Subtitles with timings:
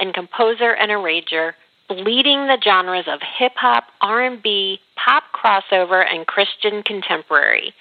[0.00, 1.54] and composer and arranger,
[1.88, 7.74] bleeding the genres of hip hop, R&B, pop crossover, and Christian contemporary.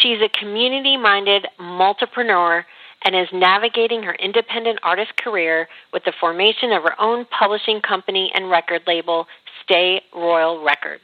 [0.00, 2.64] She's a community-minded multipreneur
[3.04, 8.30] and is navigating her independent artist career with the formation of her own publishing company
[8.34, 9.26] and record label,
[9.62, 11.02] Stay Royal Records.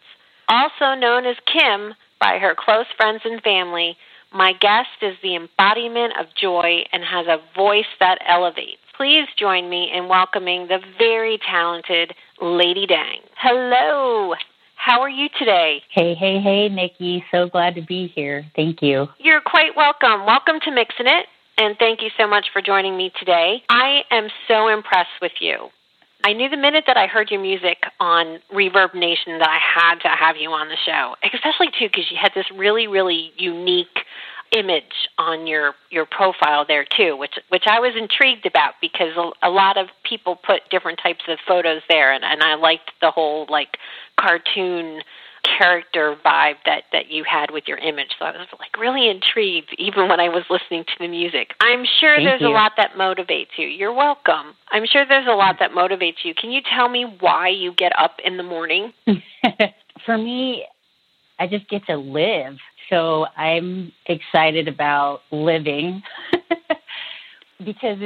[0.48, 3.96] Also known as Kim by her close friends and family,
[4.33, 8.80] my guest is the embodiment of joy and has a voice that elevates.
[8.96, 13.20] Please join me in welcoming the very talented Lady Dang.
[13.36, 14.34] Hello.
[14.76, 15.82] How are you today?
[15.90, 17.24] Hey, hey, hey, Nicki.
[17.32, 18.46] So glad to be here.
[18.54, 19.08] Thank you.
[19.18, 20.26] You're quite welcome.
[20.26, 21.26] Welcome to Mixing It,
[21.58, 23.64] and thank you so much for joining me today.
[23.68, 25.70] I am so impressed with you.
[26.24, 30.08] I knew the minute that I heard your music on ReverbNation that I had to
[30.08, 33.98] have you on the show, especially too because you had this really, really unique
[34.55, 39.48] image on your your profile there too, which which I was intrigued about because a,
[39.48, 43.11] a lot of people put different types of photos there, and, and I liked the
[43.11, 43.77] whole like
[44.18, 45.02] cartoon
[45.58, 48.11] character vibe that that you had with your image.
[48.18, 51.52] So I was like really intrigued even when I was listening to the music.
[51.61, 52.48] I'm sure Thank there's you.
[52.48, 53.67] a lot that motivates you.
[53.67, 54.55] You're welcome.
[54.70, 56.34] I'm sure there's a lot that motivates you.
[56.34, 58.92] Can you tell me why you get up in the morning?
[60.07, 60.64] For me,
[61.39, 62.57] I just get to live.
[62.90, 66.02] So I'm excited about living
[67.64, 67.98] because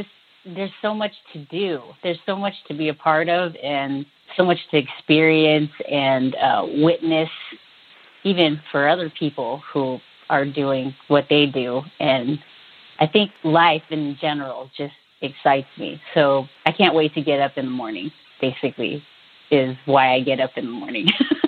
[0.44, 1.82] there's so much to do.
[2.02, 4.06] There's so much to be a part of and
[4.36, 7.30] so much to experience and uh, witness,
[8.24, 9.98] even for other people who
[10.30, 11.82] are doing what they do.
[12.00, 12.38] And
[13.00, 16.00] I think life in general just excites me.
[16.14, 18.10] So I can't wait to get up in the morning,
[18.40, 19.02] basically,
[19.50, 21.08] is why I get up in the morning.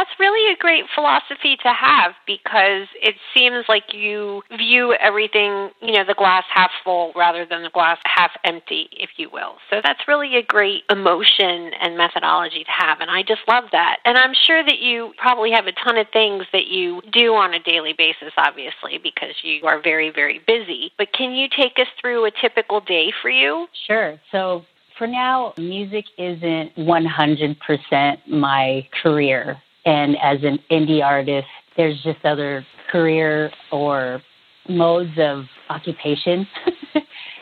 [0.00, 5.92] That's really a great philosophy to have because it seems like you view everything, you
[5.92, 9.56] know, the glass half full rather than the glass half empty, if you will.
[9.68, 13.00] So that's really a great emotion and methodology to have.
[13.00, 13.98] And I just love that.
[14.06, 17.52] And I'm sure that you probably have a ton of things that you do on
[17.52, 20.92] a daily basis, obviously, because you are very, very busy.
[20.96, 23.66] But can you take us through a typical day for you?
[23.86, 24.18] Sure.
[24.32, 24.64] So
[24.96, 29.60] for now, music isn't 100% my career.
[29.84, 34.22] And as an indie artist, there's just other career or
[34.68, 36.46] modes of occupation.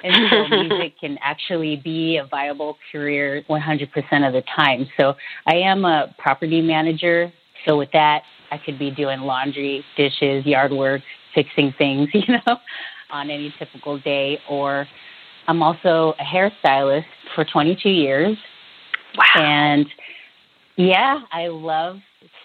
[0.05, 4.87] and so music can actually be a viable career 100% of the time.
[4.99, 5.15] So
[5.47, 7.33] I am a property manager.
[7.67, 11.03] So with that, I could be doing laundry, dishes, yard work,
[11.35, 12.57] fixing things, you know,
[13.11, 14.39] on any typical day.
[14.49, 14.87] Or
[15.47, 17.05] I'm also a hairstylist
[17.35, 18.37] for 22 years.
[19.17, 19.43] Wow.
[19.43, 19.87] And
[20.77, 21.97] yeah, I love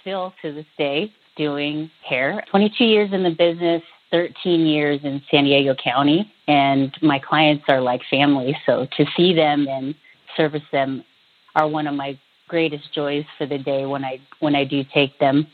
[0.03, 2.43] still to this day doing hair.
[2.51, 3.81] 22 years in the business,
[4.11, 8.55] 13 years in San Diego County, and my clients are like family.
[8.67, 9.95] So to see them and
[10.37, 11.03] service them
[11.55, 15.17] are one of my greatest joys for the day when I when I do take
[15.17, 15.47] them.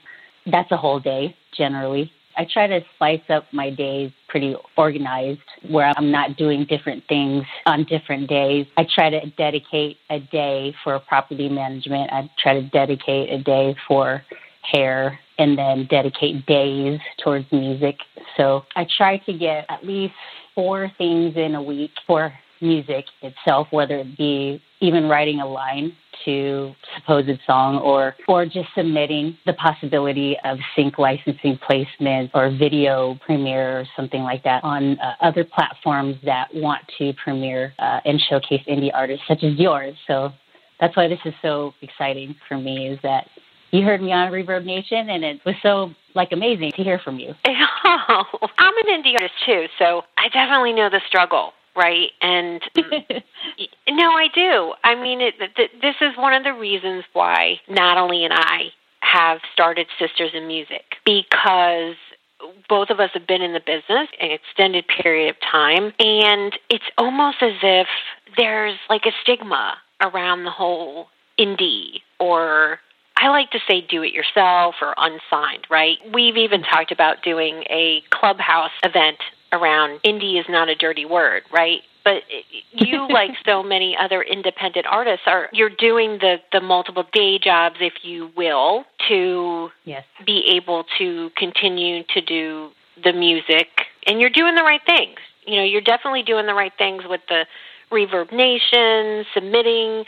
[0.45, 2.11] That's a whole day generally.
[2.37, 7.43] I try to spice up my days pretty organized where I'm not doing different things
[7.65, 8.65] on different days.
[8.77, 12.11] I try to dedicate a day for property management.
[12.13, 14.23] I try to dedicate a day for
[14.61, 17.97] hair and then dedicate days towards music.
[18.37, 20.13] So I try to get at least
[20.53, 25.93] four things in a week for music itself, whether it be even writing a line
[26.25, 33.17] to supposed song or or just submitting the possibility of sync licensing placement or video
[33.25, 38.19] premiere or something like that on uh, other platforms that want to premiere uh, and
[38.29, 39.95] showcase indie artists such as yours.
[40.07, 40.31] So
[40.79, 43.25] that's why this is so exciting for me is that
[43.71, 47.33] you heard me on ReverbNation, and it was so like amazing to hear from you.
[47.45, 48.23] Oh,
[48.57, 52.09] I'm an indie artist too, so I definitely know the struggle, right?
[52.21, 54.73] And no, I do.
[54.83, 59.39] I mean, it, th- this is one of the reasons why Natalie and I have
[59.53, 61.95] started Sisters in Music because
[62.67, 66.85] both of us have been in the business an extended period of time, and it's
[66.97, 67.87] almost as if
[68.37, 71.07] there's like a stigma around the whole
[71.39, 72.79] indie or
[73.19, 75.97] I like to say do it yourself or unsigned, right?
[76.13, 79.17] We've even talked about doing a clubhouse event
[79.51, 81.81] around indie is not a dirty word, right?
[82.05, 82.23] But
[82.71, 87.75] you, like so many other independent artists, are you're doing the the multiple day jobs,
[87.81, 90.05] if you will, to yes.
[90.25, 92.69] be able to continue to do
[93.03, 93.67] the music,
[94.07, 95.17] and you're doing the right things.
[95.45, 97.45] You know, you're definitely doing the right things with the
[97.91, 100.05] ReverbNation, submitting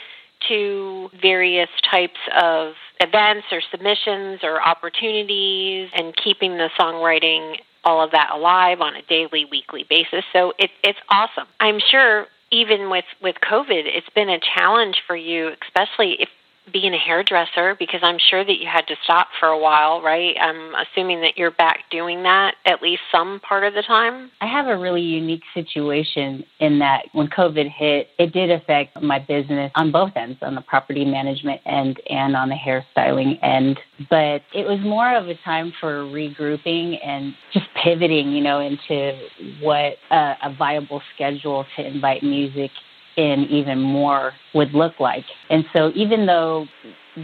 [0.47, 8.11] to various types of events or submissions or opportunities and keeping the songwriting all of
[8.11, 10.23] that alive on a daily weekly basis.
[10.33, 11.47] So it, it's awesome.
[11.59, 16.29] I'm sure even with with covid it's been a challenge for you especially if
[16.71, 20.35] being a hairdresser because I'm sure that you had to stop for a while, right?
[20.39, 24.31] I'm assuming that you're back doing that at least some part of the time.
[24.41, 29.19] I have a really unique situation in that when COVID hit, it did affect my
[29.19, 33.79] business on both ends, on the property management end and on the hairstyling end.
[34.09, 39.19] But it was more of a time for regrouping and just pivoting, you know, into
[39.61, 42.71] what uh, a viable schedule to invite music
[43.17, 45.25] in even more would look like.
[45.49, 46.65] And so even though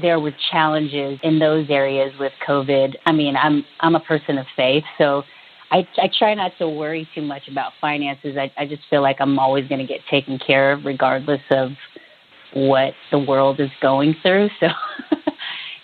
[0.02, 4.46] there were challenges in those areas with COVID, I mean, I'm I'm a person of
[4.56, 5.24] faith, so
[5.72, 8.38] I, I try not to worry too much about finances.
[8.38, 11.72] I, I just feel like I'm always going to get taken care of regardless of
[12.54, 14.50] what the world is going through.
[14.60, 14.68] So,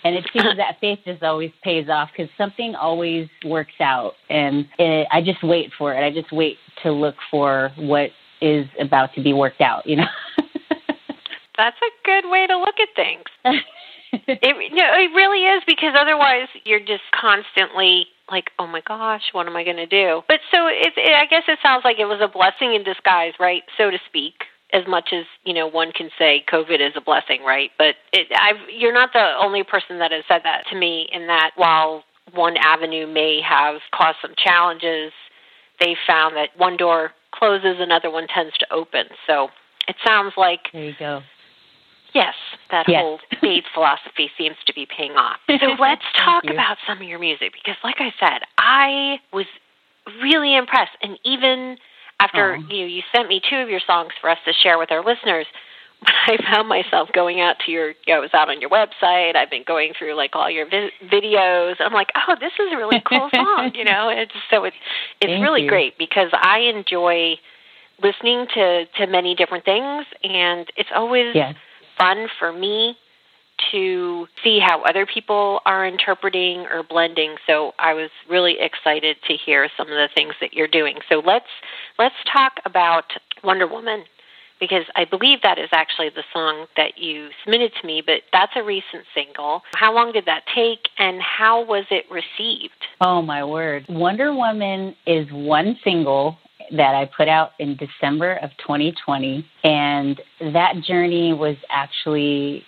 [0.04, 4.12] and it seems that faith just always pays off because something always works out.
[4.28, 6.04] And it, I just wait for it.
[6.04, 8.10] I just wait to look for what
[8.44, 10.06] is about to be worked out, you know.
[11.56, 13.24] That's a good way to look at things.
[14.12, 19.22] it, you know, it really is because otherwise you're just constantly like, oh my gosh,
[19.32, 20.22] what am I going to do?
[20.28, 23.32] But so it, it, I guess it sounds like it was a blessing in disguise,
[23.40, 24.44] right, so to speak.
[24.72, 27.70] As much as you know, one can say COVID is a blessing, right?
[27.78, 31.08] But it, I've, you're not the only person that has said that to me.
[31.12, 32.02] In that, while
[32.32, 35.12] one avenue may have caused some challenges,
[35.84, 39.06] they found that one door closes, another one tends to open.
[39.26, 39.48] So
[39.86, 41.20] it sounds like there you go.
[42.14, 42.34] Yes,
[42.70, 43.00] that yes.
[43.00, 45.38] whole faith philosophy seems to be paying off.
[45.60, 49.46] So let's talk about some of your music because, like I said, I was
[50.22, 51.76] really impressed, and even
[52.20, 54.92] after you know, you sent me two of your songs for us to share with
[54.92, 55.46] our listeners,
[56.02, 59.36] I found myself going out to your, you know, I was out on your website.
[59.36, 61.76] I've been going through like all your vi- videos.
[61.80, 64.08] I'm like, oh, this is a really cool song, you know.
[64.08, 64.76] It's so it's
[65.20, 65.68] it's Thank really you.
[65.68, 67.36] great because I enjoy
[68.02, 71.54] listening to to many different things, and it's always yes.
[71.96, 72.96] fun for me
[73.70, 77.36] to see how other people are interpreting or blending.
[77.46, 80.98] So I was really excited to hear some of the things that you're doing.
[81.08, 81.46] So let's
[81.98, 83.04] let's talk about
[83.42, 84.04] Wonder Woman
[84.68, 88.52] because I believe that is actually the song that you submitted to me, but that's
[88.56, 89.60] a recent single.
[89.74, 92.72] How long did that take and how was it received?
[93.02, 93.84] Oh my word.
[93.90, 96.38] Wonder Woman is one single
[96.70, 102.64] that I put out in December of 2020 and that journey was actually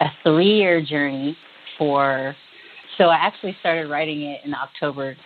[0.00, 1.36] a 3-year journey
[1.76, 2.36] for
[2.98, 5.16] so I actually started writing it in October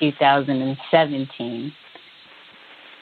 [0.00, 1.72] 2017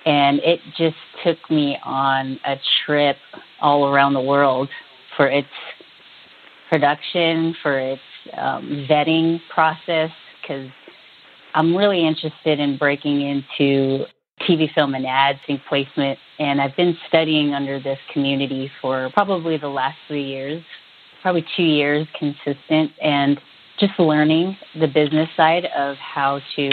[0.06, 3.16] and it just took me on a trip
[3.60, 4.68] all around the world
[5.16, 5.48] for its
[6.70, 8.02] production, for its
[8.36, 10.10] um, vetting process,
[10.40, 10.70] because
[11.54, 14.04] I'm really interested in breaking into
[14.48, 16.18] TV, film, and ads and placement.
[16.38, 20.62] And I've been studying under this community for probably the last three years,
[21.22, 23.40] probably two years consistent, and
[23.80, 26.70] just learning the business side of how to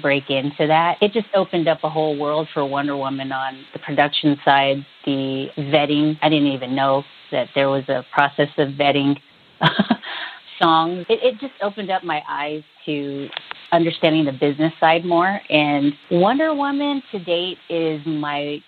[0.00, 0.96] break into that.
[1.00, 5.48] It just opened up a whole world for Wonder Woman on the production side, the
[5.58, 6.18] vetting.
[6.22, 9.18] I didn't even know that there was a process of vetting
[10.60, 11.06] songs.
[11.08, 13.28] It, it just opened up my eyes to
[13.72, 15.40] understanding the business side more.
[15.50, 18.58] And Wonder Woman to date is my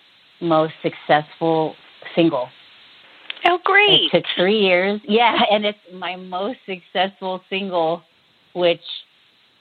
[0.41, 1.75] most successful
[2.15, 2.49] single.
[3.47, 4.05] Oh, great.
[4.05, 5.01] It took three years.
[5.07, 8.03] Yeah, and it's my most successful single,
[8.55, 8.81] which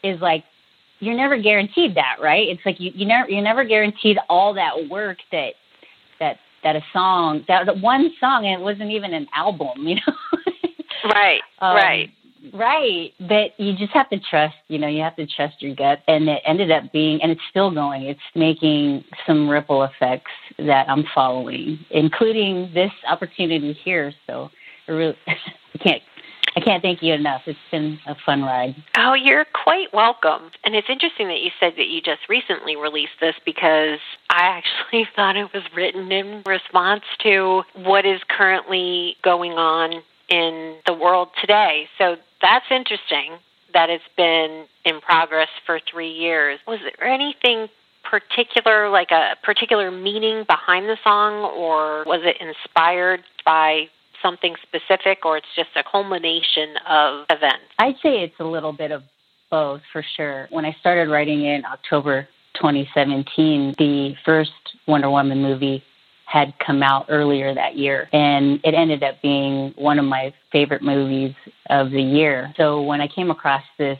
[0.04, 0.44] is like
[1.04, 2.48] you're never guaranteed that, right?
[2.48, 5.54] It's like you, you never you're never guaranteed all that work that
[6.20, 10.14] that that a song that one song and it wasn't even an album, you know.
[11.14, 12.10] right, um, right.
[12.52, 13.14] Right.
[13.22, 16.00] But you just have to trust, you know, you have to trust your gut.
[16.08, 20.90] And it ended up being, and it's still going, it's making some ripple effects that
[20.90, 24.12] I'm following, including this opportunity here.
[24.28, 24.50] So
[24.90, 26.04] I really, I can't
[26.56, 27.44] I can't thank you enough.
[27.46, 28.76] It's been a fun ride.
[28.98, 30.52] Oh, you're quite welcome.
[30.64, 35.08] And it's interesting that you said that you just recently released this because I actually
[35.16, 41.30] thought it was written in response to what is currently going on in the world
[41.40, 41.88] today.
[41.98, 43.34] So that's interesting
[43.74, 46.60] that it's been in progress for three years.
[46.68, 47.68] Was there anything
[48.04, 53.88] particular, like a particular meaning behind the song, or was it inspired by
[54.24, 57.66] something specific, or it's just a culmination of events?
[57.78, 59.04] I'd say it's a little bit of
[59.52, 60.48] both for sure.
[60.50, 64.52] When I started writing in October 2017, the first
[64.88, 65.84] Wonder Woman movie
[66.26, 68.10] had come out earlier that year.
[68.12, 71.36] And it ended up being one of my favorite movies
[71.70, 72.52] of the year.
[72.58, 74.00] So when I came across this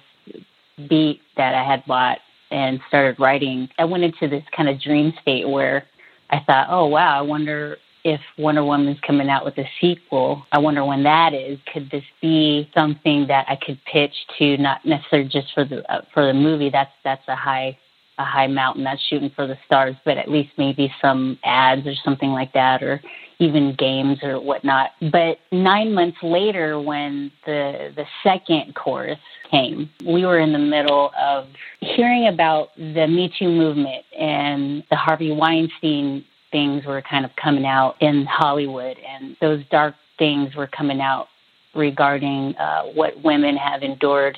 [0.90, 2.18] beat that I had bought
[2.50, 5.86] and started writing, I went into this kind of dream state where
[6.32, 10.46] I thought, oh, wow, I wonder if Wonder Woman's coming out with a sequel.
[10.52, 11.58] I wonder when that is.
[11.72, 16.02] Could this be something that I could pitch to not necessarily just for the uh,
[16.14, 16.70] for the movie?
[16.70, 17.78] That's that's a high
[18.20, 21.94] a high mountain that's shooting for the stars, but at least maybe some ads or
[22.04, 23.02] something like that, or
[23.40, 24.92] even games or whatnot.
[25.12, 29.20] But nine months later, when the the second chorus
[29.50, 31.48] came, we were in the middle of
[31.80, 37.66] hearing about the Me Too movement and the Harvey Weinstein things were kind of coming
[37.66, 41.28] out in Hollywood, and those dark things were coming out
[41.76, 44.38] regarding uh, what women have endured.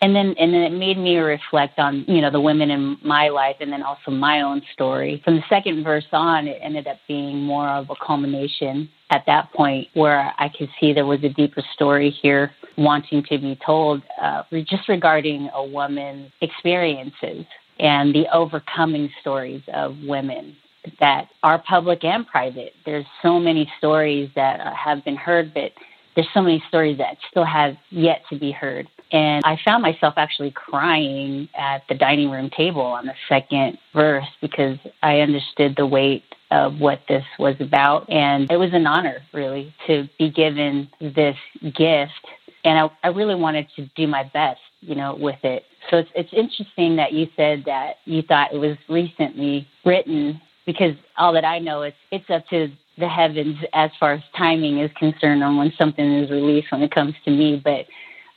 [0.00, 3.28] And then and then it made me reflect on you know the women in my
[3.28, 5.20] life and then also my own story.
[5.22, 9.52] From the second verse on it ended up being more of a culmination at that
[9.52, 14.02] point where i could see there was a deeper story here wanting to be told
[14.22, 17.44] uh, just regarding a woman's experiences
[17.78, 20.56] and the overcoming stories of women
[20.98, 25.72] that are public and private there's so many stories that uh, have been heard but
[26.16, 30.14] there's so many stories that still have yet to be heard and I found myself
[30.16, 35.86] actually crying at the dining room table on the second verse because I understood the
[35.86, 38.08] weight of what this was about.
[38.10, 42.26] And it was an honor, really, to be given this gift.
[42.64, 45.64] And I, I really wanted to do my best, you know, with it.
[45.90, 50.40] So it's, it's interesting that you said that you thought it was recently written
[50.72, 54.78] because all that I know is it's up to the heavens as far as timing
[54.78, 57.60] is concerned on when something is released when it comes to me.
[57.62, 57.86] But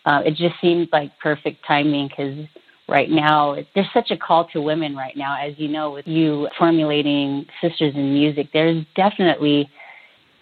[0.06, 2.46] uh, it just seemed like perfect timing because
[2.88, 6.50] right now there's such a call to women right now as you know with you
[6.58, 9.70] formulating sisters in music there's definitely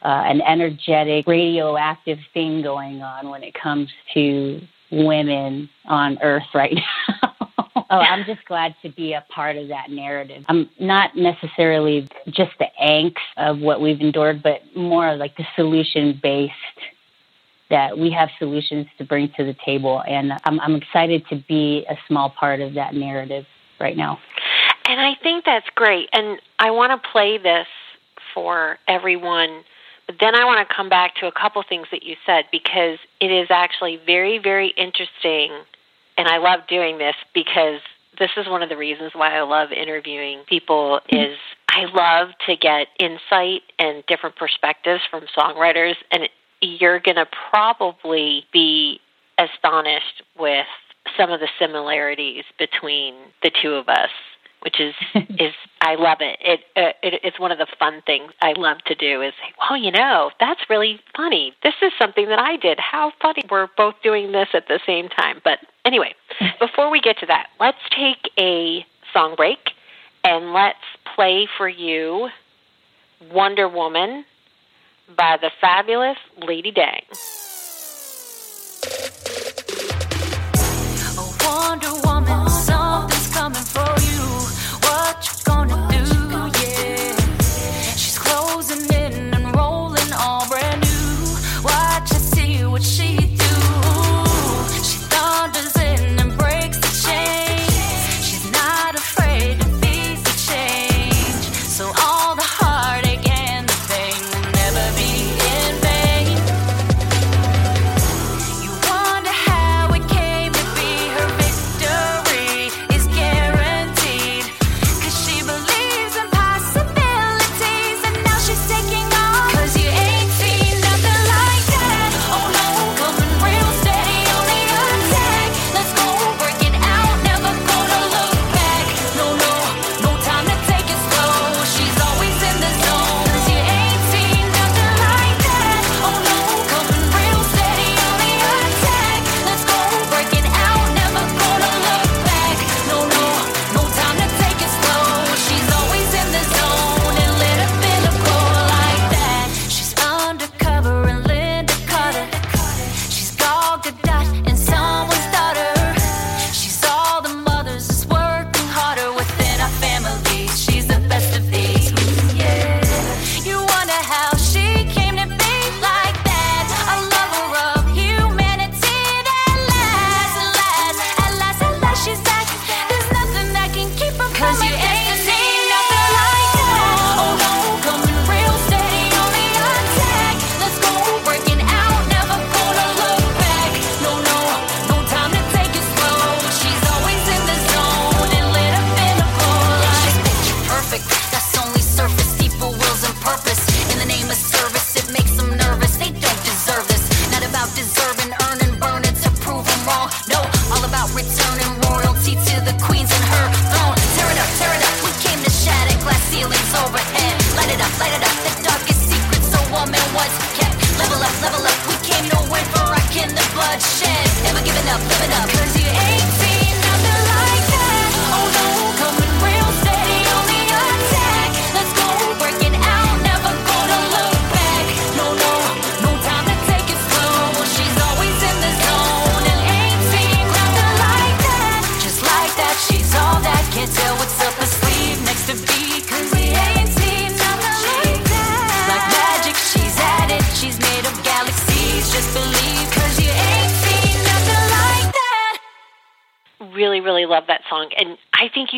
[0.03, 4.59] uh, an energetic radioactive thing going on when it comes to
[4.91, 6.73] women on earth right
[7.21, 7.30] now
[7.91, 12.51] oh i'm just glad to be a part of that narrative i'm not necessarily just
[12.59, 16.53] the angst of what we've endured but more like the solution based
[17.71, 20.03] that we have solutions to bring to the table.
[20.05, 23.45] And I'm, I'm excited to be a small part of that narrative
[23.79, 24.19] right now.
[24.85, 26.09] And I think that's great.
[26.13, 27.67] And I want to play this
[28.33, 29.63] for everyone.
[30.05, 32.99] But then I want to come back to a couple things that you said because
[33.21, 35.51] it is actually very, very interesting.
[36.17, 37.81] And I love doing this because
[38.19, 41.37] this is one of the reasons why I love interviewing people is
[41.69, 45.95] I love to get insight and different perspectives from songwriters.
[46.11, 46.29] And
[46.61, 48.99] you're going to probably be
[49.37, 50.67] astonished with
[51.17, 54.09] some of the similarities between the two of us
[54.61, 54.93] which is
[55.39, 56.37] is I love it.
[56.41, 59.53] It, uh, it it's one of the fun things I love to do is say,
[59.59, 61.53] well, you know, that's really funny.
[61.63, 62.79] This is something that I did.
[62.79, 63.43] How funny.
[63.49, 65.41] We're both doing this at the same time.
[65.43, 66.13] But anyway,
[66.59, 69.71] before we get to that, let's take a song break
[70.23, 70.77] and let's
[71.15, 72.29] play for you
[73.31, 74.25] Wonder Woman
[75.17, 77.01] by the fabulous Lady Dang.
[81.81, 82.10] really,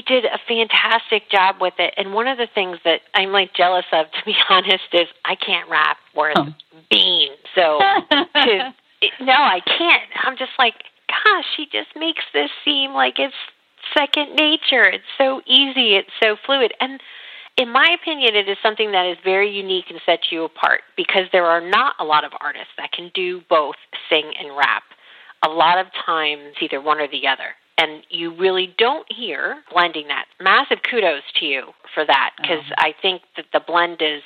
[0.05, 1.93] did a fantastic job with it.
[1.97, 5.35] And one of the things that I'm like jealous of, to be honest, is I
[5.35, 6.53] can't rap worth oh.
[6.89, 7.31] bean.
[7.55, 8.73] So, to,
[9.21, 10.09] no, I can't.
[10.23, 10.75] I'm just like,
[11.07, 13.35] gosh, she just makes this seem like it's
[13.97, 14.83] second nature.
[14.83, 15.95] It's so easy.
[15.95, 16.73] It's so fluid.
[16.79, 16.99] And
[17.57, 21.25] in my opinion, it is something that is very unique and sets you apart because
[21.31, 23.75] there are not a lot of artists that can do both
[24.09, 24.83] sing and rap.
[25.45, 27.53] A lot of times, either one or the other.
[27.77, 30.25] And you really don't hear blending that.
[30.39, 32.75] Massive kudos to you for that because oh.
[32.77, 34.21] I think that the blend is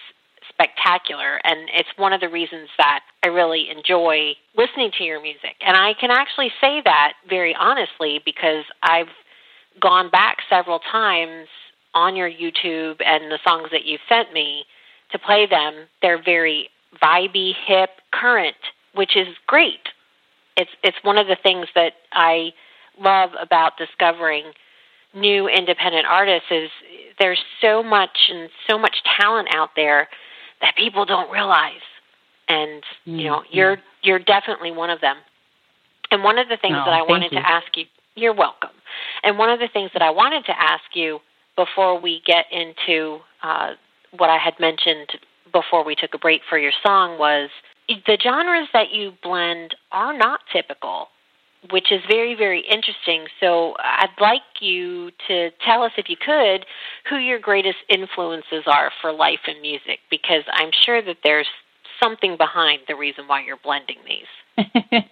[0.50, 5.56] spectacular and it's one of the reasons that I really enjoy listening to your music.
[5.66, 9.12] And I can actually say that very honestly because I've
[9.80, 11.48] gone back several times
[11.94, 14.64] on your YouTube and the songs that you've sent me
[15.12, 15.88] to play them.
[16.02, 16.70] They're very
[17.02, 18.56] vibey, hip, current,
[18.94, 19.90] which is great.
[20.56, 22.52] It's it's one of the things that I
[23.00, 24.52] love about discovering
[25.14, 26.70] new independent artists is
[27.20, 30.08] there's so much and so much talent out there
[30.62, 31.86] that people don't realize.
[32.48, 33.58] And you know, mm-hmm.
[33.58, 35.18] you're you're definitely one of them.
[36.12, 37.40] And one of the things that I wanted you.
[37.40, 38.70] to ask you, you're welcome.
[39.24, 41.20] And one of the things that I wanted to ask you
[41.58, 43.72] before we get into uh,
[44.18, 45.20] what I had mentioned
[45.52, 47.50] before we took a break for your song was
[47.88, 51.08] the genres that you blend are not typical,
[51.72, 53.28] which is very, very interesting.
[53.40, 56.66] So I'd like you to tell us, if you could,
[57.10, 61.48] who your greatest influences are for life and music, because I'm sure that there's
[62.02, 65.04] something behind the reason why you're blending these.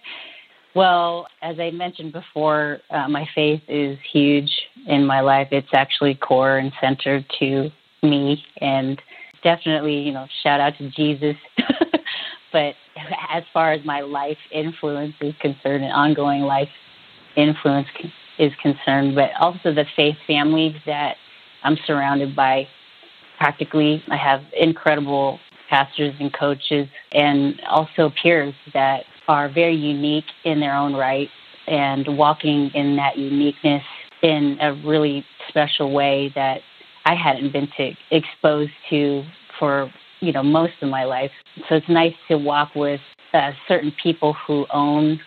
[0.76, 4.50] Well, as I mentioned before, uh, my faith is huge
[4.86, 5.48] in my life.
[5.50, 7.70] It's actually core and centered to
[8.02, 9.00] me, and
[9.42, 11.36] definitely, you know, shout out to Jesus.
[12.52, 12.74] but
[13.30, 16.68] as far as my life influence is concerned, and ongoing life
[17.36, 17.88] influence
[18.38, 21.16] is concerned, but also the faith family that
[21.62, 22.68] I'm surrounded by.
[23.38, 30.60] Practically, I have incredible pastors and coaches, and also peers that are very unique in
[30.60, 31.28] their own right
[31.66, 33.82] and walking in that uniqueness
[34.22, 36.60] in a really special way that
[37.06, 39.22] I hadn't been to, exposed to
[39.58, 39.90] for
[40.20, 41.30] you know most of my life.
[41.68, 43.00] So it's nice to walk with
[43.32, 45.20] uh, certain people who own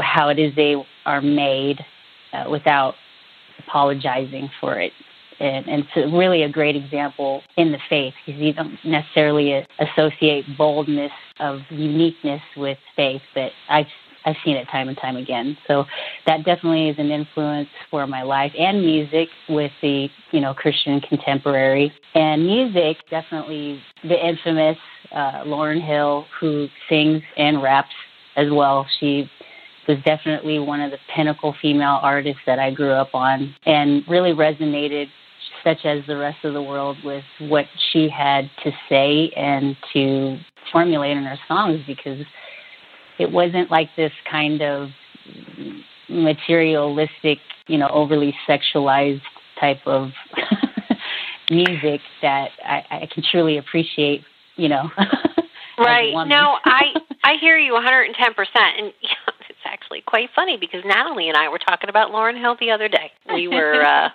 [0.00, 1.80] how it is they are made
[2.34, 2.94] uh, without
[3.66, 4.92] apologizing for it.
[5.40, 10.44] And, and it's really a great example in the faith because you don't necessarily associate
[10.56, 13.86] boldness of uniqueness with faith, but I've
[14.24, 15.56] I've seen it time and time again.
[15.66, 15.84] So
[16.26, 21.00] that definitely is an influence for my life and music with the, you know, Christian
[21.00, 21.92] contemporary.
[22.14, 24.78] And music, definitely the infamous
[25.12, 27.94] uh, Lauryn Hill, who sings and raps
[28.36, 28.86] as well.
[29.00, 29.30] She
[29.88, 34.32] was definitely one of the pinnacle female artists that I grew up on and really
[34.32, 35.06] resonated
[35.64, 40.38] such as the rest of the world with what she had to say and to
[40.70, 42.24] formulate in her songs because
[43.22, 44.88] it wasn't like this kind of
[46.08, 49.22] materialistic, you know, overly sexualized
[49.60, 50.10] type of
[51.50, 54.24] music that I, I can truly appreciate,
[54.56, 54.90] you know.
[55.78, 56.12] right.
[56.26, 58.10] No, I I hear you 110%.
[58.16, 62.38] And you know, it's actually quite funny because Natalie and I were talking about Lauryn
[62.38, 63.12] Hill the other day.
[63.32, 64.08] We were uh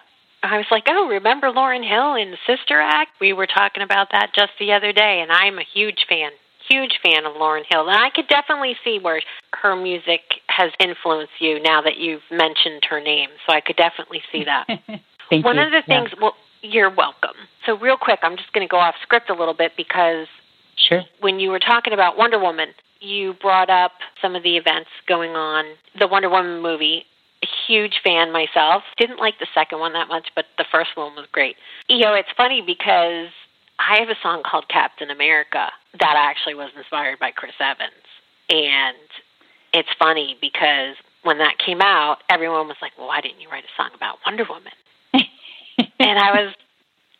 [0.44, 3.12] I was like, oh, remember Lauryn Hill in Sister Act?
[3.20, 6.32] We were talking about that just the other day, and I'm a huge fan,
[6.70, 7.88] huge fan of Lauryn Hill.
[7.88, 9.22] And I could definitely see where
[9.62, 13.30] her music has influenced you now that you've mentioned her name.
[13.46, 14.68] So I could definitely see that.
[15.44, 15.64] One you.
[15.64, 16.20] of the things, yeah.
[16.22, 17.36] well, you're welcome.
[17.66, 20.28] So, real quick, I'm just going to go off script a little bit because
[20.76, 21.04] sure.
[21.20, 25.32] when you were talking about Wonder Woman, you brought up some of the events going
[25.32, 25.66] on,
[26.00, 27.06] the Wonder Woman movie,
[27.44, 28.84] a huge fan myself.
[28.98, 31.56] Didn't like the second one that much, but the first one was great.
[31.88, 33.30] You know, it's funny because
[33.80, 37.92] I have a song called Captain America that actually was inspired by Chris Evans.
[38.50, 38.98] And
[39.74, 43.64] it's funny because when that came out, everyone was like, well, why didn't you write
[43.64, 44.74] a song about Wonder Woman?
[46.00, 46.54] and I was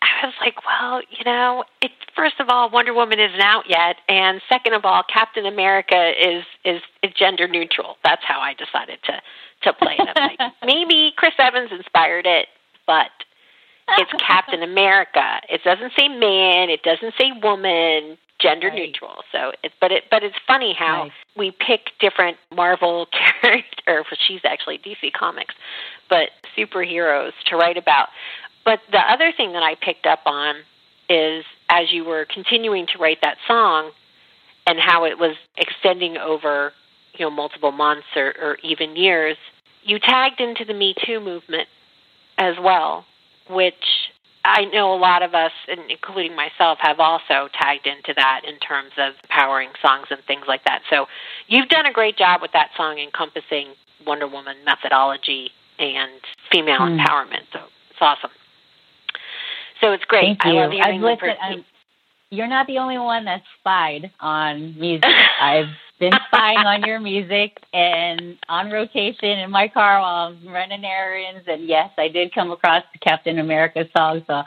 [0.02, 3.98] I was like, well, you know, it, first of all, Wonder Woman isn't out yet,
[4.08, 7.98] and second of all, Captain America is is, is gender neutral.
[8.04, 9.22] That's how I decided to
[9.64, 10.08] to play it.
[10.16, 12.48] I'm like, maybe Chris Evans inspired it,
[12.86, 13.10] but
[13.98, 15.42] it's Captain America.
[15.50, 16.70] It doesn't say man.
[16.70, 18.18] It doesn't say woman.
[18.40, 18.76] Gender right.
[18.76, 19.24] neutral.
[19.32, 21.12] So, it, but it, but it's funny how nice.
[21.36, 23.08] we pick different Marvel
[23.42, 25.56] characters, or she's actually DC Comics,
[26.10, 28.10] but superheroes to write about.
[28.64, 30.56] But the other thing that I picked up on
[31.10, 33.92] is as you were continuing to write that song,
[34.66, 36.74] and how it was extending over,
[37.18, 39.38] you know, multiple months or, or even years
[39.88, 41.68] you tagged into the Me Too movement
[42.38, 43.06] as well,
[43.50, 43.74] which
[44.48, 48.92] I know a lot of us, including myself, have also tagged into that in terms
[48.98, 50.82] of powering songs and things like that.
[50.90, 51.08] So
[51.48, 53.74] you've done a great job with that song encompassing
[54.06, 56.98] Wonder Woman methodology and female mm.
[56.98, 57.46] empowerment.
[57.52, 58.32] So it's awesome.
[59.82, 60.38] So it's great.
[60.42, 60.60] Thank you.
[60.60, 61.66] I love hearing I've listened,
[62.30, 65.10] you're not the only one that's spied on music.
[65.42, 65.68] I've
[66.00, 71.48] been spying on your music and on rotation in my car while I'm running errands.
[71.48, 74.24] And yes, I did come across the Captain America song.
[74.28, 74.44] So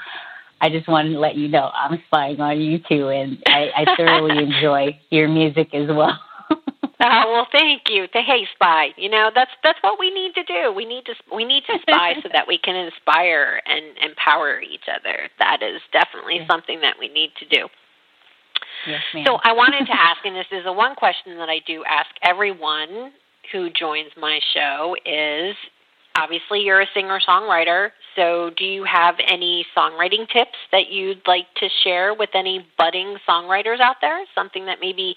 [0.61, 3.09] I just wanted to let you know I'm spying on you too.
[3.09, 6.19] And I, I thoroughly enjoy your music as well.
[7.03, 8.07] Oh well, thank you.
[8.09, 8.89] To hey, spy.
[8.99, 10.71] You know that's that's what we need to do.
[10.71, 14.85] We need to we need to spy so that we can inspire and empower each
[14.85, 15.31] other.
[15.39, 17.69] That is definitely something that we need to do.
[18.87, 19.25] Yes, ma'am.
[19.27, 22.09] So I wanted to ask, and this is a one question that I do ask
[22.23, 23.12] everyone
[23.53, 25.57] who joins my show is
[26.16, 27.90] obviously you're a singer songwriter.
[28.16, 33.16] So do you have any songwriting tips that you'd like to share with any budding
[33.29, 34.25] songwriters out there?
[34.35, 35.16] Something that maybe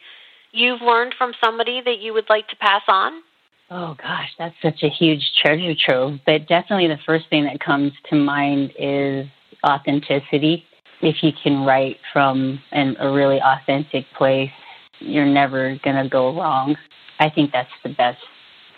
[0.52, 3.22] you've learned from somebody that you would like to pass on?
[3.70, 6.20] Oh gosh, that's such a huge treasure trove.
[6.26, 9.26] But definitely the first thing that comes to mind is
[9.66, 10.66] authenticity.
[11.04, 14.50] If you can write from an, a really authentic place,
[15.00, 16.78] you're never going to go wrong.
[17.20, 18.20] I think that's the best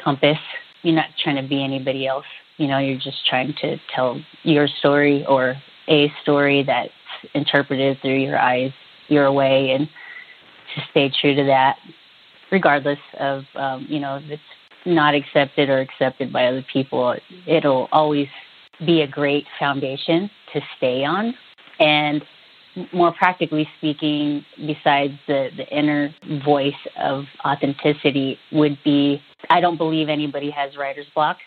[0.03, 0.39] compass.
[0.81, 2.25] You're not trying to be anybody else.
[2.57, 5.55] You know, you're just trying to tell your story or
[5.87, 6.89] a story that's
[7.35, 8.71] interpreted through your eyes,
[9.07, 9.87] your way, and
[10.73, 11.77] to stay true to that,
[12.51, 14.41] regardless of um, you know if it's
[14.85, 17.15] not accepted or accepted by other people.
[17.45, 18.27] It'll always
[18.83, 21.35] be a great foundation to stay on,
[21.79, 22.23] and
[22.91, 30.09] more practically speaking, besides the, the inner voice of authenticity, would be I don't believe
[30.09, 31.37] anybody has writer's block.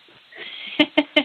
[0.81, 1.17] mm.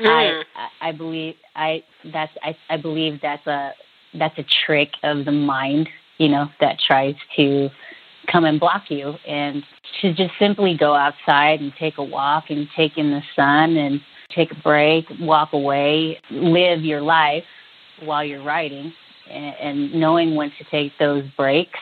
[0.00, 0.42] I
[0.80, 3.72] I believe I that's I, I believe that's a
[4.16, 7.68] that's a trick of the mind you know, that tries to
[8.30, 9.62] come and block you and
[10.00, 14.00] to just simply go outside and take a walk and take in the sun and
[14.34, 17.44] take a break, walk away, live your life
[18.02, 18.92] while you're writing
[19.30, 21.78] and, and knowing when to take those breaks,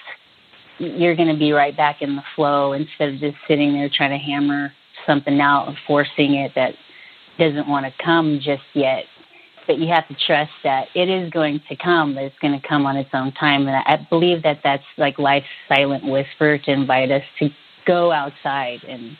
[0.79, 4.11] you're going to be right back in the flow instead of just sitting there trying
[4.11, 4.73] to hammer
[5.07, 6.75] something out and forcing it that
[7.39, 9.05] doesn't want to come just yet
[9.67, 12.69] but you have to trust that it is going to come, but it's going to
[12.69, 13.67] come on its own time.
[13.67, 17.49] And I believe that that's like life's silent whisper to invite us to
[17.87, 19.17] go outside and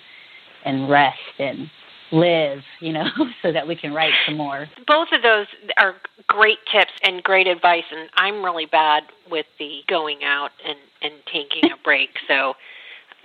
[0.65, 1.69] and rest and
[2.13, 3.09] live, you know,
[3.43, 4.69] so that we can write some more.
[4.87, 5.47] Both of those
[5.79, 5.95] are
[6.27, 11.15] great tips and great advice and I'm really bad with the going out and and
[11.27, 12.11] taking a break.
[12.29, 12.55] So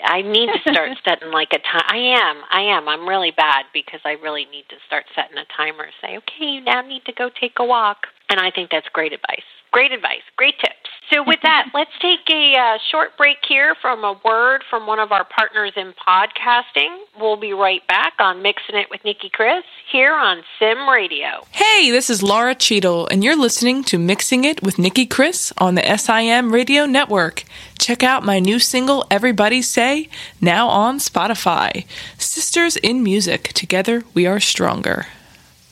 [0.03, 1.83] I need to start setting like a time.
[1.87, 2.41] I am.
[2.51, 2.87] I am.
[2.87, 5.87] I'm really bad because I really need to start setting a timer.
[6.01, 8.07] Say, okay, you now need to go take a walk.
[8.29, 9.47] And I think that's great advice.
[9.71, 10.23] Great advice.
[10.35, 10.73] Great tips.
[11.11, 14.99] So, with that, let's take a uh, short break here from a word from one
[14.99, 16.97] of our partners in podcasting.
[17.19, 21.45] We'll be right back on Mixing It with Nicki Kris here on Sim Radio.
[21.51, 25.75] Hey, this is Laura Cheadle, and you're listening to Mixing It with Nicki Kris on
[25.75, 27.43] the SIM Radio Network.
[27.79, 30.09] Check out my new single, Everybody Say,
[30.41, 31.85] now on Spotify.
[32.17, 35.07] Sisters in Music, together we are stronger.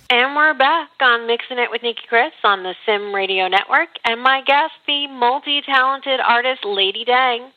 [0.08, 3.90] And we're back on Mixing It with Nicki Kris on the Sim Radio Network.
[4.04, 7.50] And my guest, the multi talented artist Lady Dang.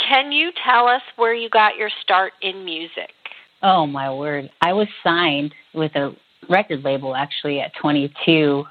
[0.00, 3.12] Can you tell us where you got your start in music?
[3.62, 4.50] Oh, my word.
[4.60, 6.16] I was signed with a
[6.50, 8.64] record label actually at 22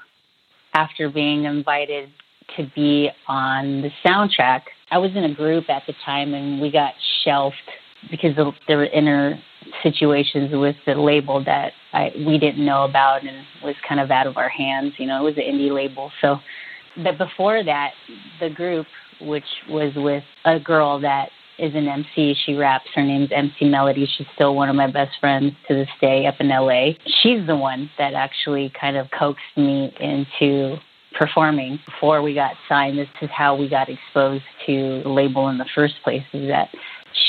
[0.74, 2.10] after being invited
[2.58, 4.62] to be on the soundtrack.
[4.90, 6.92] I was in a group at the time and we got
[7.24, 7.56] shelved
[8.10, 8.36] because
[8.68, 9.40] there were inner
[9.84, 14.26] situations with the label that I, we didn't know about and was kind of out
[14.26, 14.94] of our hands.
[14.98, 16.10] You know, it was an indie label.
[16.20, 16.38] So,
[16.96, 17.92] but before that,
[18.40, 18.86] the group,
[19.20, 22.86] which was with a girl that is an MC, she raps.
[22.96, 24.08] Her name's MC Melody.
[24.18, 26.94] She's still one of my best friends to this day up in LA.
[27.22, 30.78] She's the one that actually kind of coaxed me into
[31.16, 32.98] performing before we got signed.
[32.98, 36.24] This is how we got exposed to the label in the first place.
[36.32, 36.70] Is that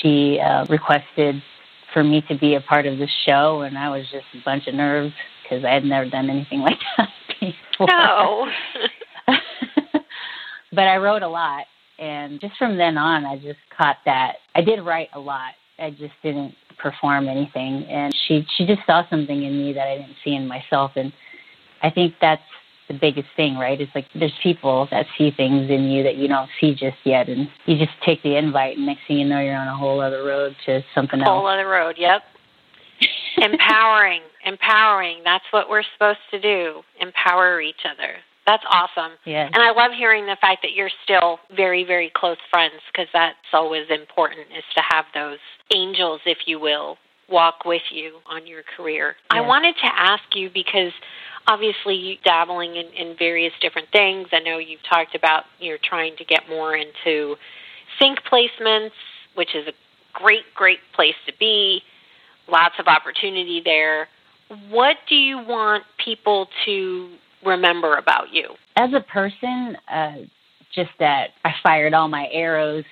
[0.01, 1.41] she uh, requested
[1.95, 4.67] for me to be a part of the show, and I was just a bunch
[4.67, 7.87] of nerves because I had never done anything like that before.
[7.87, 8.47] No.
[10.73, 11.63] but I wrote a lot,
[11.97, 14.33] and just from then on, I just caught that.
[14.55, 15.53] I did write a lot.
[15.79, 19.97] I just didn't perform anything, and she she just saw something in me that I
[19.99, 21.13] didn't see in myself, and
[21.81, 22.41] I think that's
[22.87, 23.79] the biggest thing, right?
[23.79, 27.29] It's like there's people that see things in you that you don't see just yet,
[27.29, 29.99] and you just take the invite, and next thing you know, you're on a whole
[30.01, 31.27] other road to something else.
[31.27, 32.21] Whole other road, yep.
[33.37, 35.21] empowering, empowering.
[35.23, 36.81] That's what we're supposed to do.
[36.99, 38.15] Empower each other.
[38.45, 39.13] That's awesome.
[39.25, 39.51] Yes.
[39.53, 43.35] And I love hearing the fact that you're still very, very close friends because that's
[43.53, 45.39] always important is to have those
[45.73, 49.15] angels, if you will, walk with you on your career.
[49.31, 50.91] I wanted to ask you because
[51.47, 54.27] obviously dabbling in, in various different things.
[54.31, 57.35] I know you've talked about you're trying to get more into
[57.99, 58.91] sync placements,
[59.35, 59.73] which is a
[60.13, 61.81] great, great place to be.
[62.47, 64.07] Lots of opportunity there.
[64.69, 68.49] What do you want people to remember about you?
[68.75, 70.17] As a person, uh,
[70.73, 72.83] just that I fired all my arrows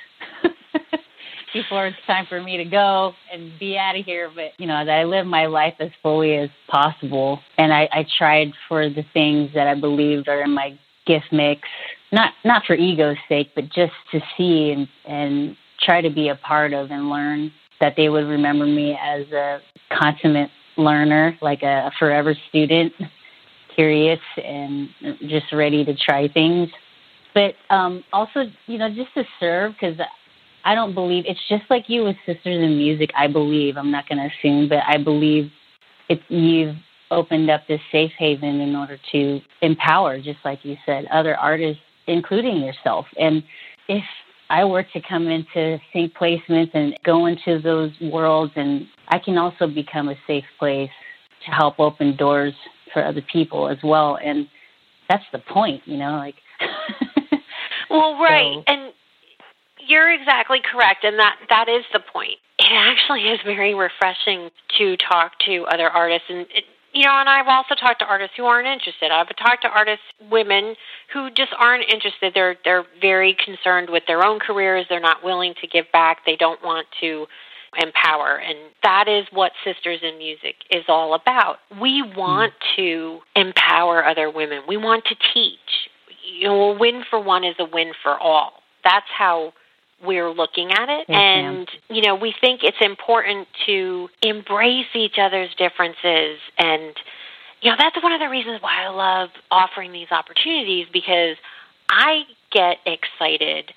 [1.53, 4.31] before it's time for me to go and be out of here.
[4.33, 7.39] But, you know, that I live my life as fully as possible.
[7.57, 11.61] And I, I tried for the things that I believed are in my gift mix,
[12.11, 16.35] not, not for ego's sake, but just to see and, and try to be a
[16.35, 19.59] part of and learn that they would remember me as a
[19.91, 22.93] consummate learner, like a forever student,
[23.75, 24.89] curious and
[25.27, 26.69] just ready to try things.
[27.33, 29.97] But um, also, you know, just to serve because
[30.65, 33.09] I don't believe it's just like you with Sisters in Music.
[33.17, 35.51] I believe I'm not going to assume, but I believe
[36.09, 36.75] it's you've
[37.11, 41.81] opened up this safe haven in order to empower, just like you said, other artists,
[42.07, 43.05] including yourself.
[43.19, 43.43] And
[43.87, 44.03] if
[44.49, 49.37] I were to come into sync placements and go into those worlds, and I can
[49.37, 50.89] also become a safe place
[51.45, 52.53] to help open doors
[52.93, 54.17] for other people as well.
[54.23, 54.47] And
[55.09, 56.35] that's the point, you know, like.
[57.89, 58.55] Well, right.
[58.55, 58.92] So- and
[59.87, 62.37] you're exactly correct and that that is the point.
[62.59, 67.27] It actually is very refreshing to talk to other artists and it, you know, and
[67.27, 69.09] I've also talked to artists who aren't interested.
[69.11, 70.75] I've talked to artists, women
[71.11, 72.33] who just aren't interested.
[72.35, 74.85] They're they're very concerned with their own careers.
[74.89, 76.19] They're not willing to give back.
[76.25, 77.25] They don't want to
[77.81, 81.57] empower, and that is what Sisters in Music is all about.
[81.81, 82.75] We want mm.
[82.75, 84.61] to empower other women.
[84.67, 85.89] We want to teach.
[86.39, 88.53] You know, a win for one is a win for all.
[88.83, 89.53] That's how
[90.03, 91.05] we're looking at it.
[91.07, 91.55] Yes, ma'am.
[91.55, 96.39] and, you know, we think it's important to embrace each other's differences.
[96.57, 96.93] And,
[97.61, 101.37] you know, that's one of the reasons why I love offering these opportunities because
[101.89, 103.71] I get excited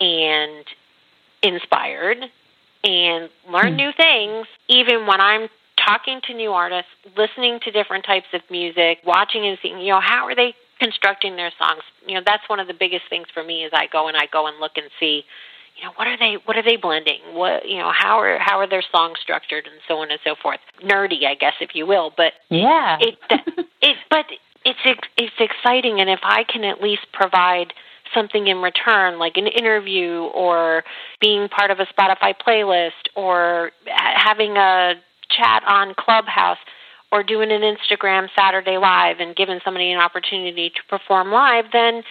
[0.00, 0.64] and
[1.42, 2.18] inspired
[2.84, 3.76] and learn Hmm.
[3.76, 9.00] new things even when I'm talking to new artists, listening to different types of music,
[9.04, 11.82] watching and seeing, you know, how are they constructing their songs?
[12.06, 14.26] You know, that's one of the biggest things for me is I go and I
[14.26, 15.24] go and look and see,
[15.82, 17.18] you know, what are they what are they blending?
[17.32, 20.36] What you know, how are how are their songs structured and so on and so
[20.40, 20.60] forth.
[20.82, 22.98] Nerdy, I guess if you will, but yeah.
[23.00, 23.18] it
[23.82, 24.26] it but
[24.64, 24.78] it's
[25.16, 27.72] it's exciting and if I can at least provide
[28.14, 30.84] something in return like an interview or
[31.20, 34.94] being part of a Spotify playlist or having a
[35.30, 36.58] chat on Clubhouse
[37.10, 42.04] or doing an Instagram Saturday live and giving somebody an opportunity to perform live then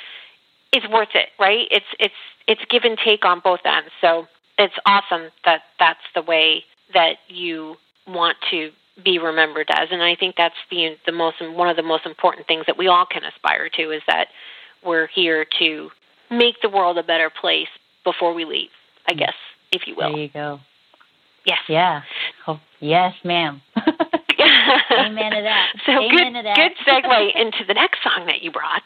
[0.73, 1.67] it's worth it, right?
[1.69, 2.13] It's it's
[2.47, 3.89] it's give and take on both ends.
[4.01, 4.27] So
[4.57, 7.75] it's awesome that that's the way that you
[8.07, 8.71] want to
[9.03, 12.47] be remembered as, and I think that's the the most one of the most important
[12.47, 14.27] things that we all can aspire to is that
[14.83, 15.89] we're here to
[16.29, 17.69] make the world a better place
[18.03, 18.69] before we leave.
[19.07, 19.33] I guess,
[19.71, 20.11] if you will.
[20.11, 20.59] there you go.
[21.45, 21.59] Yes.
[21.67, 22.01] Yeah.
[22.47, 23.61] Oh, yes, ma'am.
[24.97, 25.73] Amen to that.
[25.85, 26.55] So Amen good, to that.
[26.55, 28.83] good segue into the next song that you brought.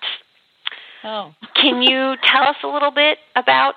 [1.06, 1.32] Oh.
[1.56, 3.76] Can you tell us a little bit about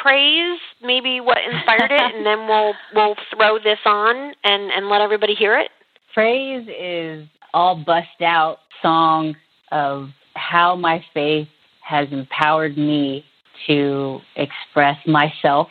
[0.00, 0.58] praise?
[0.82, 5.34] Maybe what inspired it, and then we'll we'll throw this on and and let everybody
[5.34, 5.70] hear it.
[6.14, 9.36] Praise is all bust out song
[9.70, 11.48] of how my faith
[11.82, 13.24] has empowered me
[13.66, 15.68] to express myself,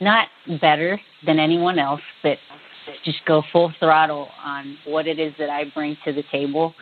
[0.00, 0.28] not
[0.60, 2.38] better than anyone else, but
[3.04, 6.74] just go full throttle on what it is that I bring to the table,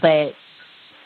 [0.00, 0.32] but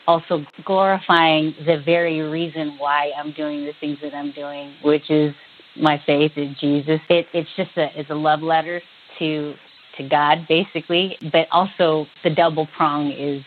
[0.07, 5.33] also glorifying the very reason why I'm doing the things that I'm doing, which is
[5.75, 6.99] my faith in Jesus.
[7.09, 8.81] It, it's just a it's a love letter
[9.19, 9.53] to
[9.97, 13.43] to God basically, but also the double prong is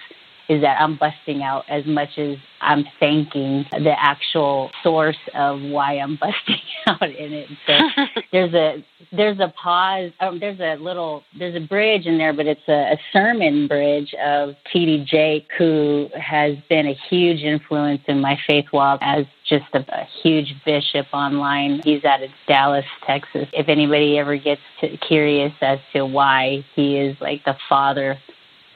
[0.51, 5.95] is that I'm busting out as much as I'm thanking the actual source of why
[5.95, 7.49] I'm busting out in it.
[7.69, 7.79] So
[8.33, 10.11] there's a there's a pause.
[10.19, 14.13] Um, there's a little there's a bridge in there, but it's a, a sermon bridge
[14.21, 15.05] of T.D.
[15.07, 20.09] Jakes, who has been a huge influence in my faith walk as just a, a
[20.21, 21.81] huge bishop online.
[21.85, 23.47] He's out of Dallas, Texas.
[23.53, 28.19] If anybody ever gets to, curious as to why he is like the father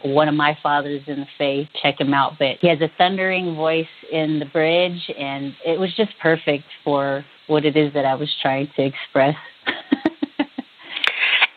[0.04, 1.68] one of my fathers in the faith.
[1.82, 2.34] Check him out.
[2.38, 7.24] But he has a thundering voice in the bridge, and it was just perfect for
[7.46, 9.34] what it is that I was trying to express.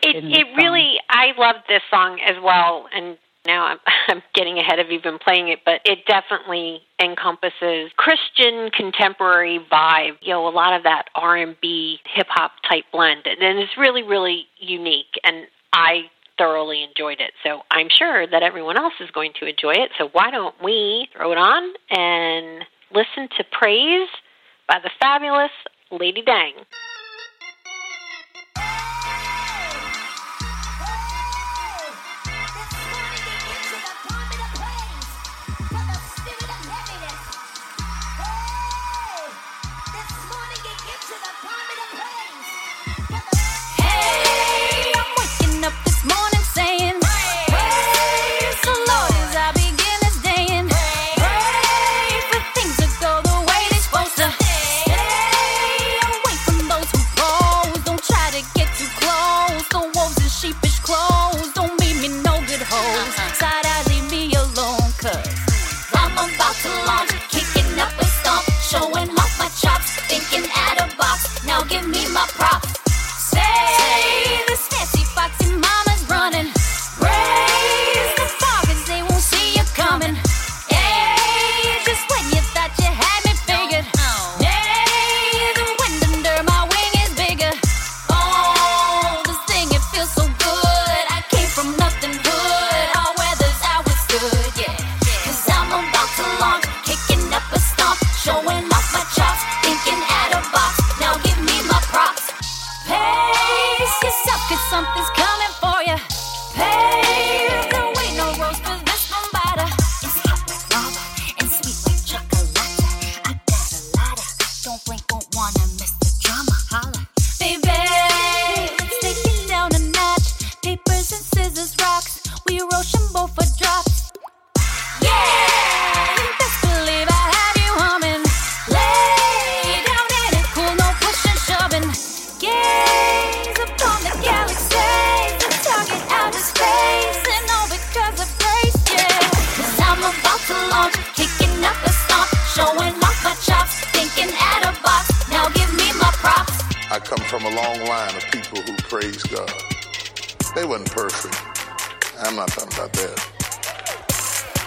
[0.00, 4.78] It it really, I love this song as well, and now I'm, I'm getting ahead
[4.78, 10.12] of even playing it, but it definitely encompasses Christian contemporary vibe.
[10.20, 13.76] You know, a lot of that R and B, hip hop type blend, and it's
[13.76, 15.18] really, really unique.
[15.24, 16.02] And I
[16.38, 17.32] thoroughly enjoyed it.
[17.44, 19.90] So I'm sure that everyone else is going to enjoy it.
[19.98, 24.08] So why don't we throw it on and listen to Praise
[24.66, 25.50] by the fabulous
[25.90, 26.52] Lady Dang.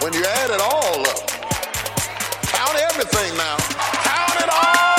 [0.02, 1.28] When you add it all up,
[2.42, 3.56] count everything now.
[4.02, 4.91] Count it all.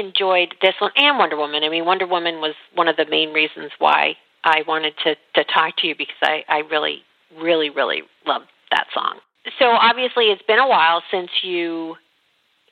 [0.00, 1.62] Enjoyed this one and Wonder Woman.
[1.62, 5.44] I mean, Wonder Woman was one of the main reasons why I wanted to to
[5.44, 7.02] talk to you because I I really
[7.40, 9.20] really really loved that song.
[9.58, 11.96] So obviously, it's been a while since you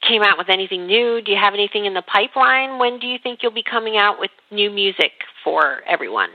[0.06, 1.20] came out with anything new.
[1.20, 2.78] Do you have anything in the pipeline?
[2.78, 5.12] When do you think you'll be coming out with new music
[5.42, 6.30] for everyone?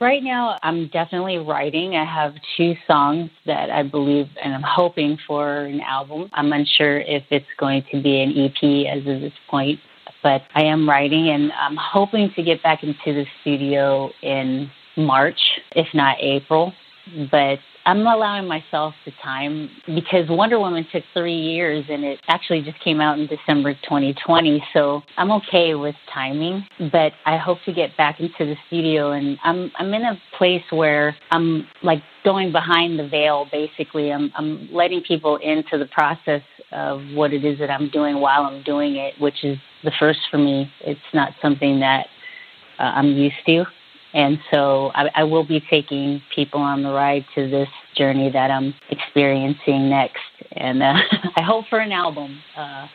[0.00, 1.96] Right now, I'm definitely writing.
[1.96, 6.28] I have two songs that I believe and I'm hoping for an album.
[6.32, 9.80] I'm unsure if it's going to be an EP as of this point
[10.22, 15.38] but I am writing and I'm hoping to get back into the studio in March,
[15.72, 16.72] if not April.
[17.30, 22.60] But I'm allowing myself the time because Wonder Woman took three years and it actually
[22.60, 24.62] just came out in December 2020.
[24.74, 29.38] So I'm okay with timing, but I hope to get back into the studio and
[29.42, 34.12] I'm I'm in a place where I'm like going behind the veil basically.
[34.12, 38.42] I'm I'm letting people into the process of what it is that I'm doing while
[38.42, 40.70] I'm doing it, which is the first for me.
[40.82, 42.04] It's not something that
[42.78, 43.64] uh, I'm used to.
[44.12, 48.50] And so I, I will be taking people on the ride to this journey that
[48.50, 50.20] I'm experiencing next.
[50.52, 50.94] And uh,
[51.36, 52.38] I hope for an album.
[52.56, 52.86] Uh,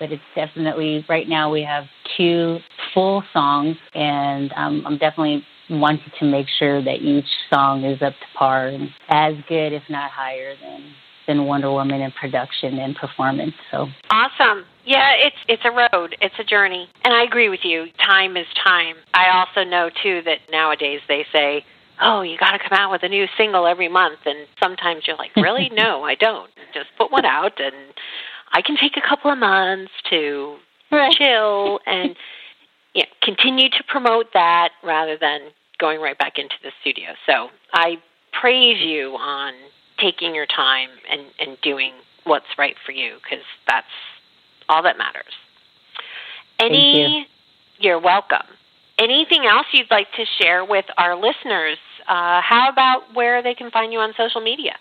[0.00, 1.84] but it's definitely, right now we have
[2.16, 2.58] two
[2.92, 8.12] full songs, and um, I'm definitely wanting to make sure that each song is up
[8.12, 10.92] to par and as good, if not higher, than
[11.26, 13.54] than Wonder Woman in production and performance.
[13.70, 14.64] So awesome.
[14.84, 17.86] Yeah, it's it's a road, it's a journey, and I agree with you.
[18.04, 18.96] Time is time.
[19.14, 21.64] I also know too that nowadays they say,
[22.00, 25.16] "Oh, you got to come out with a new single every month," and sometimes you're
[25.16, 25.70] like, "Really?
[25.72, 26.50] no, I don't.
[26.74, 27.76] Just put one out, and
[28.52, 30.56] I can take a couple of months to
[30.90, 31.12] right.
[31.12, 32.16] chill and
[32.94, 35.40] you know, continue to promote that rather than
[35.78, 37.96] going right back into the studio." So I
[38.32, 39.54] praise you on
[39.98, 41.92] taking your time and and doing
[42.24, 43.86] what's right for you because that's
[44.68, 45.34] all that matters.
[46.58, 47.24] Any, you.
[47.78, 48.46] you're welcome.
[48.98, 51.78] Anything else you'd like to share with our listeners?
[52.08, 54.76] Uh, how about where they can find you on social media?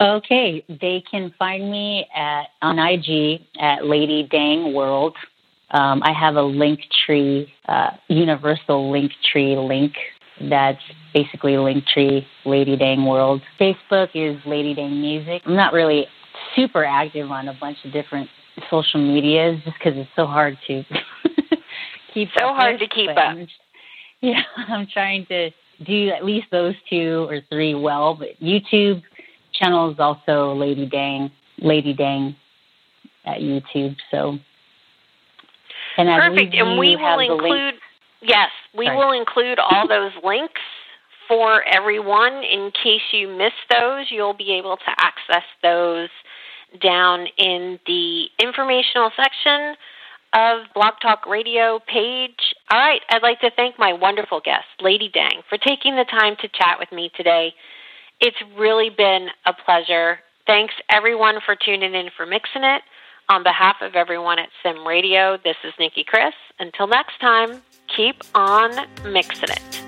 [0.00, 5.16] Okay, they can find me at on IG at Lady Dang World.
[5.70, 9.94] Um, I have a link tree, uh, universal link tree link
[10.40, 13.40] that's basically Linktree Lady Dang World.
[13.60, 15.42] Facebook is Lady Dang Music.
[15.46, 16.06] I'm not really
[16.56, 18.28] super active on a bunch of different
[18.70, 20.84] social medias just because it's so hard to
[22.14, 23.18] keep so hard with, to keep up.
[23.18, 23.48] I'm,
[24.20, 25.50] yeah, I'm trying to
[25.84, 28.14] do at least those two or three well.
[28.14, 29.02] But YouTube
[29.52, 32.34] channel is also Lady Dang, Lady Dang
[33.24, 33.96] at YouTube.
[34.10, 34.38] So,
[35.96, 36.54] and perfect.
[36.54, 37.74] and we will include.
[38.22, 38.96] Yes, we Sorry.
[38.96, 40.60] will include all those links
[41.28, 44.06] for everyone in case you miss those.
[44.10, 46.08] You'll be able to access those
[46.82, 49.76] down in the informational section
[50.34, 52.54] of Blog Talk Radio page.
[52.70, 56.34] All right, I'd like to thank my wonderful guest, Lady Dang, for taking the time
[56.40, 57.54] to chat with me today.
[58.20, 60.18] It's really been a pleasure.
[60.46, 62.82] Thanks everyone for tuning in for Mixing It.
[63.30, 66.34] On behalf of everyone at Sim Radio, this is Nicki Kris.
[66.58, 67.62] Until next time,
[67.96, 68.70] keep on
[69.10, 69.80] mixing it.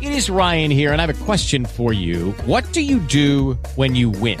[0.00, 2.32] It is Ryan here, and I have a question for you.
[2.44, 4.40] What do you do when you win?